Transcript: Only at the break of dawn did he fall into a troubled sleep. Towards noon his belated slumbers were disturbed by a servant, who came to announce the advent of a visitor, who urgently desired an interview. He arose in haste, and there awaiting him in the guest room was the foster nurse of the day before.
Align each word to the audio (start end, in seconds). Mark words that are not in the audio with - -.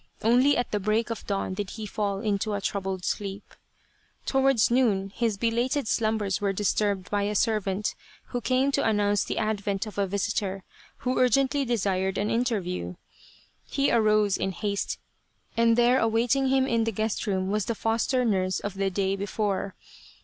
Only 0.23 0.57
at 0.57 0.71
the 0.71 0.79
break 0.79 1.11
of 1.11 1.27
dawn 1.27 1.53
did 1.53 1.69
he 1.69 1.85
fall 1.85 2.21
into 2.21 2.53
a 2.55 2.59
troubled 2.59 3.05
sleep. 3.05 3.53
Towards 4.25 4.71
noon 4.71 5.11
his 5.11 5.37
belated 5.37 5.87
slumbers 5.87 6.41
were 6.41 6.53
disturbed 6.53 7.11
by 7.11 7.21
a 7.21 7.35
servant, 7.35 7.93
who 8.29 8.41
came 8.41 8.71
to 8.71 8.83
announce 8.83 9.23
the 9.23 9.37
advent 9.37 9.85
of 9.85 9.99
a 9.99 10.07
visitor, 10.07 10.63
who 11.05 11.19
urgently 11.19 11.65
desired 11.65 12.17
an 12.17 12.31
interview. 12.31 12.95
He 13.67 13.91
arose 13.91 14.37
in 14.37 14.53
haste, 14.53 14.97
and 15.55 15.77
there 15.77 15.99
awaiting 15.99 16.47
him 16.47 16.65
in 16.65 16.85
the 16.85 16.91
guest 16.91 17.27
room 17.27 17.51
was 17.51 17.65
the 17.65 17.75
foster 17.75 18.25
nurse 18.25 18.59
of 18.59 18.73
the 18.73 18.89
day 18.89 19.15
before. 19.15 19.75